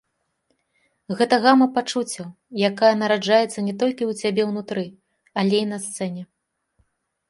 Гэта 1.19 1.35
гама 1.43 1.67
пачуццяў, 1.75 2.27
якая 2.71 2.91
нараджаецца 3.05 3.67
не 3.69 3.75
толькі 3.85 4.03
ў 4.09 4.13
цябе 4.23 4.41
ўнутры, 4.51 4.89
але 5.45 5.55
і 5.65 5.73
на 5.77 5.85
сцэне. 5.89 6.23